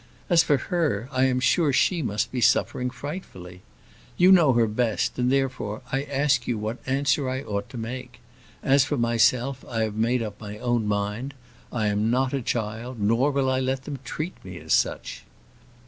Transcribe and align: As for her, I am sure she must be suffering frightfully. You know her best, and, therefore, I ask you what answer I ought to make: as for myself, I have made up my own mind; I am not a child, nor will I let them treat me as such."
As 0.31 0.41
for 0.41 0.57
her, 0.57 1.07
I 1.11 1.25
am 1.25 1.39
sure 1.39 1.71
she 1.71 2.01
must 2.01 2.31
be 2.31 2.41
suffering 2.41 2.89
frightfully. 2.89 3.61
You 4.17 4.31
know 4.31 4.53
her 4.53 4.65
best, 4.65 5.19
and, 5.19 5.31
therefore, 5.31 5.83
I 5.91 6.01
ask 6.05 6.47
you 6.47 6.57
what 6.57 6.79
answer 6.87 7.29
I 7.29 7.43
ought 7.43 7.69
to 7.69 7.77
make: 7.77 8.17
as 8.63 8.83
for 8.83 8.97
myself, 8.97 9.63
I 9.69 9.81
have 9.83 9.93
made 9.93 10.23
up 10.23 10.41
my 10.41 10.57
own 10.57 10.87
mind; 10.87 11.35
I 11.71 11.85
am 11.85 12.09
not 12.09 12.33
a 12.33 12.41
child, 12.41 12.99
nor 12.99 13.29
will 13.29 13.47
I 13.47 13.59
let 13.59 13.83
them 13.83 13.99
treat 14.03 14.33
me 14.43 14.57
as 14.57 14.73
such." 14.73 15.23